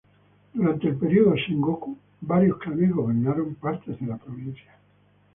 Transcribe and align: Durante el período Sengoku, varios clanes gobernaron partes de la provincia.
Durante 0.55 0.87
el 0.87 0.95
período 0.95 1.35
Sengoku, 1.37 1.95
varios 2.21 2.57
clanes 2.57 2.91
gobernaron 2.91 3.53
partes 3.53 3.99
de 3.99 4.07
la 4.07 4.17
provincia. 4.17 4.73